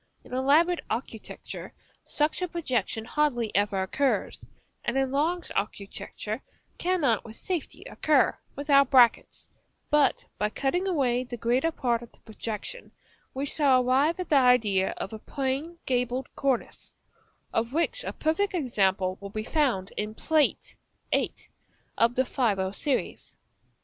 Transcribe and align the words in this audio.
In 0.23 0.33
elaborate 0.33 0.83
architecture 0.89 1.75
such 2.03 2.41
a 2.41 2.47
projection 2.47 3.05
hardly 3.05 3.55
ever 3.55 3.83
occurs, 3.83 4.43
and 4.83 4.97
in 4.97 5.11
large 5.11 5.51
architecture 5.55 6.41
cannot 6.79 7.23
with 7.23 7.35
safety 7.35 7.83
occur, 7.83 8.35
without 8.55 8.89
brackets; 8.89 9.47
but 9.91 10.25
by 10.39 10.49
cutting 10.49 10.87
away 10.87 11.23
the 11.23 11.37
greater 11.37 11.71
part 11.71 12.01
of 12.01 12.11
the 12.13 12.19
projection, 12.21 12.91
we 13.35 13.45
shall 13.45 13.83
arrive 13.85 14.19
at 14.19 14.29
the 14.29 14.35
idea 14.37 14.95
of 14.97 15.13
a 15.13 15.19
plain 15.19 15.77
gabled 15.85 16.35
cornice, 16.35 16.95
of 17.53 17.71
which 17.71 18.03
a 18.03 18.11
perfect 18.11 18.55
example 18.55 19.19
will 19.21 19.29
be 19.29 19.43
found 19.43 19.91
in 19.97 20.15
Plate 20.15 20.75
VII. 21.13 21.31
of 21.95 22.15
the 22.15 22.25
folio 22.25 22.71
series. 22.71 23.35